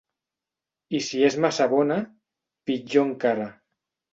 I 0.99 1.01
si 1.09 1.21
és 1.27 1.37
massa 1.45 1.67
bona, 1.75 1.99
pitjor 2.71 3.07
encara. 3.11 3.47